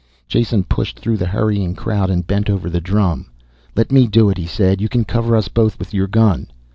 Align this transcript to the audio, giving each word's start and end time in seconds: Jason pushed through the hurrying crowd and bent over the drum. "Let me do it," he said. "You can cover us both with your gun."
Jason 0.27 0.63
pushed 0.63 0.97
through 0.99 1.15
the 1.15 1.27
hurrying 1.27 1.75
crowd 1.75 2.09
and 2.09 2.25
bent 2.25 2.49
over 2.49 2.71
the 2.71 2.81
drum. 2.81 3.27
"Let 3.75 3.91
me 3.91 4.07
do 4.07 4.31
it," 4.31 4.37
he 4.39 4.47
said. 4.47 4.81
"You 4.81 4.89
can 4.89 5.05
cover 5.05 5.35
us 5.35 5.47
both 5.47 5.77
with 5.77 5.93
your 5.93 6.07
gun." 6.07 6.47